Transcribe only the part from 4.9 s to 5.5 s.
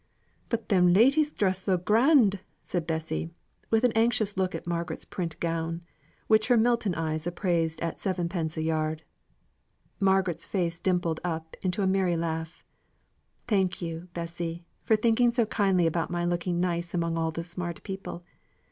print